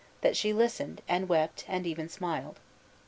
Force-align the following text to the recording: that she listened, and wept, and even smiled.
that 0.21 0.35
she 0.35 0.51
listened, 0.51 1.03
and 1.07 1.29
wept, 1.29 1.63
and 1.67 1.85
even 1.85 2.09
smiled. 2.09 2.59